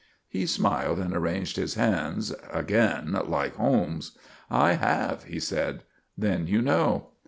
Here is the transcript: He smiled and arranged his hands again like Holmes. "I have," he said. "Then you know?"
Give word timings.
He 0.27 0.47
smiled 0.47 0.97
and 0.97 1.15
arranged 1.15 1.57
his 1.57 1.75
hands 1.75 2.33
again 2.51 3.15
like 3.27 3.55
Holmes. 3.57 4.17
"I 4.49 4.71
have," 4.73 5.25
he 5.25 5.39
said. 5.39 5.83
"Then 6.17 6.47
you 6.47 6.59
know?" 6.63 7.09